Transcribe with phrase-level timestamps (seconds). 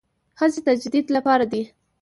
[0.39, 1.61] هڅې تجدید لپاره دي.